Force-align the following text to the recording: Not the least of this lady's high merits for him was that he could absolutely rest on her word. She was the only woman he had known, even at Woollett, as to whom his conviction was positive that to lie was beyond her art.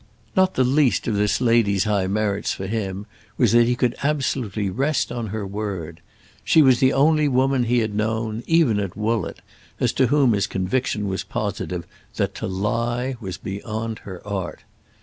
Not 0.35 0.55
the 0.55 0.63
least 0.63 1.07
of 1.07 1.13
this 1.13 1.39
lady's 1.39 1.83
high 1.83 2.07
merits 2.07 2.51
for 2.51 2.65
him 2.65 3.05
was 3.37 3.51
that 3.51 3.67
he 3.67 3.75
could 3.75 3.93
absolutely 4.01 4.67
rest 4.67 5.11
on 5.11 5.27
her 5.27 5.45
word. 5.45 6.01
She 6.43 6.63
was 6.63 6.79
the 6.79 6.91
only 6.91 7.27
woman 7.27 7.65
he 7.65 7.81
had 7.81 7.93
known, 7.93 8.41
even 8.47 8.79
at 8.79 8.97
Woollett, 8.97 9.41
as 9.79 9.93
to 9.93 10.07
whom 10.07 10.33
his 10.33 10.47
conviction 10.47 11.07
was 11.07 11.23
positive 11.23 11.85
that 12.15 12.33
to 12.33 12.47
lie 12.47 13.15
was 13.21 13.37
beyond 13.37 13.99
her 13.99 14.25
art. 14.27 14.63